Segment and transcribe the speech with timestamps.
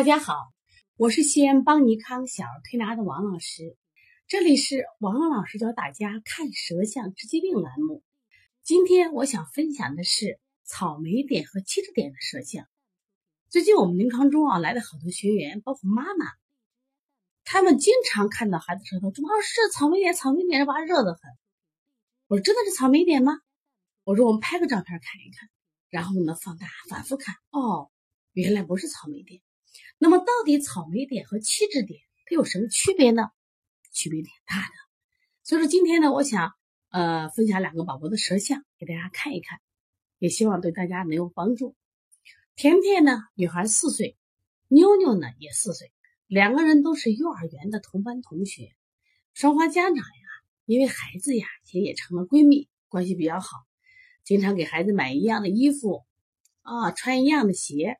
[0.00, 0.50] 大家好，
[0.96, 3.76] 我是西安邦尼康小儿推拿的王老师，
[4.28, 8.02] 这里是王老师教大家看舌象治疾病栏目。
[8.62, 12.66] 今天我想分享的是草莓点和七质点的舌象。
[13.50, 16.24] 最近我们临床中啊来了好多学员，包括妈妈，
[17.44, 21.20] 他们经常看到孩子舌头，王老师草莓点，草莓点，哇热得很。
[22.26, 23.34] 我说真的是草莓点吗？
[24.04, 25.50] 我说我们拍个照片看一看，
[25.90, 27.90] 然后呢放大反复看，哦，
[28.32, 29.42] 原来不是草莓点。
[29.98, 33.30] 那么，到底草莓点和气质点它有什么区别呢？
[33.92, 34.74] 区别挺大的。
[35.42, 36.52] 所以说，今天呢，我想
[36.90, 39.60] 呃分享两个宝宝的舌象给大家看一看，
[40.18, 41.76] 也希望对大家能有帮助。
[42.56, 44.16] 甜甜呢，女孩四岁，
[44.68, 45.92] 妞妞呢也四岁，
[46.26, 48.70] 两个人都是幼儿园的同班同学。
[49.34, 50.04] 双方家长呀，
[50.66, 53.48] 因为孩子呀，也也成了闺蜜，关系比较好，
[54.24, 56.04] 经常给孩子买一样的衣服
[56.62, 57.98] 啊，穿一样的鞋。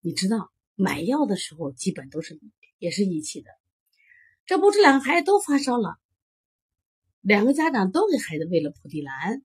[0.00, 0.52] 你知道？
[0.74, 2.40] 买药的时候基本都是
[2.78, 3.50] 也是一起的，
[4.46, 5.98] 这不这两个孩子都发烧了，
[7.20, 9.42] 两个家长都给孩子喂了普地蓝，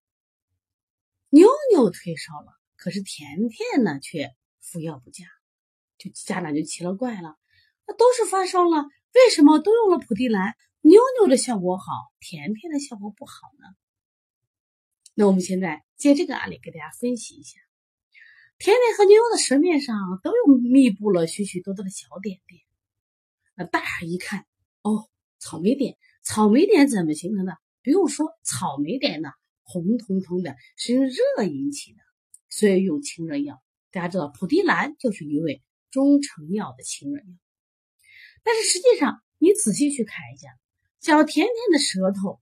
[1.30, 5.26] 妞妞退烧了，可是甜甜呢却服药不佳，
[5.98, 7.38] 就家长就奇了怪了，
[7.86, 11.86] 那都是发烧了，为什么都用了普地蓝，妞妞的效果好，
[12.20, 13.76] 甜甜的效果不好呢？
[15.14, 17.60] 那我们现在借这个案例给大家分析一下。
[18.60, 22.62] 甜甜和妞妞的舌面上都有密布了许许多多的小点点，
[23.56, 24.48] 那大人一看，
[24.82, 27.56] 哦，草莓点，草莓点怎么形成的？
[27.84, 29.30] 不用说，草莓点呢，
[29.62, 32.00] 红彤彤的，是用热引起的，
[32.50, 33.62] 所以用清热药。
[33.92, 37.28] 大家知道，蒲地蓝就是一味中成药的清热药。
[38.42, 40.50] 但是实际上，你仔细去看一下，
[41.00, 42.42] 小甜甜的舌头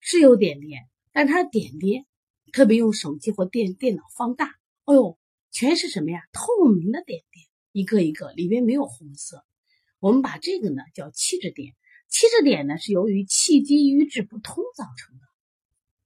[0.00, 2.06] 是有点点，但它的点点，
[2.50, 4.46] 特别用手机或电电脑放大，
[4.86, 5.18] 哎呦！
[5.54, 6.20] 全是什么呀？
[6.32, 9.44] 透明的点点，一个一个，里面没有红色。
[10.00, 11.76] 我们把这个呢叫气滞点。
[12.08, 15.24] 气滞点呢是由于气机瘀滞不通造成的。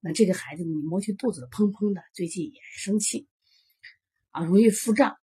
[0.01, 3.27] 那这个孩子你摸去肚子砰砰的，最近也生气
[4.33, 5.17] 啊，容易腹胀。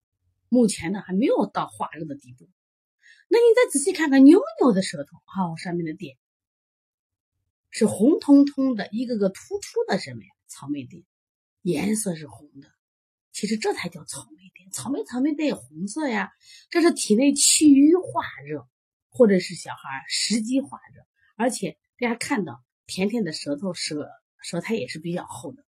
[0.48, 2.48] 目前呢还没有到化热的地步。
[3.28, 6.16] 那你再仔细看看妞妞的舌头，好，上面的点
[7.70, 10.28] 是红彤彤的，一个个突出的什么呀？
[10.46, 11.04] 草莓点，
[11.60, 12.73] 颜色是红的。
[13.34, 16.31] 其实这才叫草莓点，草莓草莓点红色呀，
[16.71, 18.69] 这是体内气郁化热，
[19.11, 21.03] 或者是小孩食积化热。
[21.37, 24.09] 而且大家看到甜甜的舌头，舌
[24.41, 25.65] 舌苔也是比较厚的。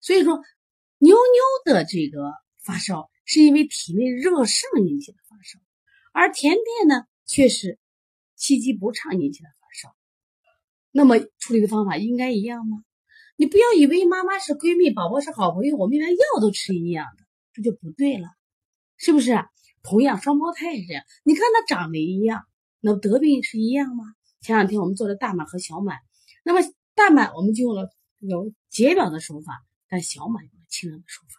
[0.00, 0.42] 所以说，
[0.96, 2.32] 妞妞的这个
[2.62, 5.60] 发烧是因为体内热盛引起的发烧，
[6.12, 7.78] 而甜甜呢却是
[8.36, 9.94] 气机不畅引起的发烧。
[10.92, 12.84] 那么处理的方法应该一样吗？
[13.40, 18.26] 你不要以为妈妈是闺蜜，宝宝是好朋友，我们连药都吃一样的，这就不对了，
[18.96, 19.38] 是不是？
[19.84, 21.04] 同样，双胞胎也是这样。
[21.22, 22.42] 你看他长得一样，
[22.80, 24.02] 那得病是一样吗？
[24.40, 25.98] 前两天我们做了大满和小满，
[26.42, 27.88] 那么大满我们就用了
[28.18, 31.36] 有解表的手法，但小满用了清热的手法。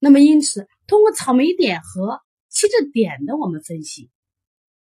[0.00, 4.10] 那么因此，通过草莓点和气滞点的我们分析，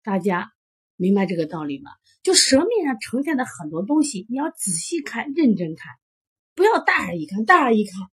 [0.02, 0.52] 大家
[0.96, 1.90] 明白这个道理吗？
[2.22, 5.90] 就舌面上呈现的很多东西，你要仔细看，认真看。
[6.54, 8.08] 不要大而一看，大而一看，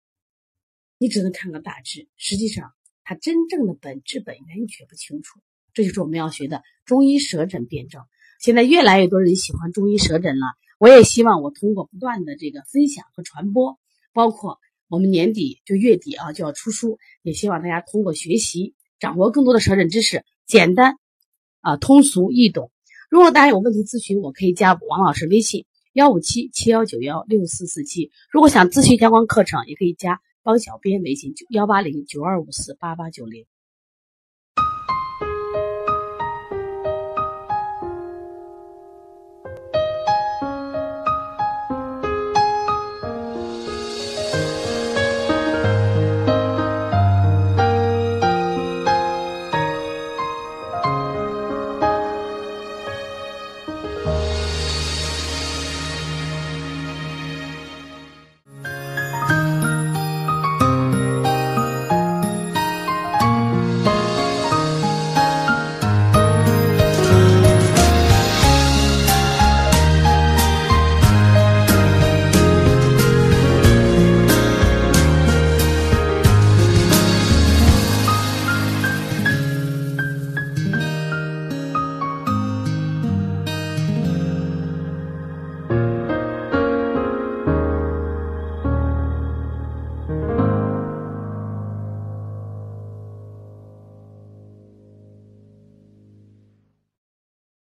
[0.97, 2.71] 你只能看个大致，实际上
[3.03, 5.39] 它真正的本质本源你却不清楚。
[5.73, 8.03] 这就是我们要学的中医舌诊辨证。
[8.39, 10.45] 现在越来越多人喜欢中医舌诊了，
[10.79, 13.79] 我也希望我通过不断的这个分享和传播，
[14.11, 20.97] 包括我们年底就月底啊就要出书，也希望大家通过学习掌握更多的舌诊知识，简单
[21.61, 22.71] 啊通俗易懂。
[23.09, 25.65] 如果大家有问题咨询，我可以加王老师微信。
[25.93, 33.45] 幺五七七幺九幺六四四七，如果想咨询相关课程，也可以加帮小编微信幺八零九二五四八八九零。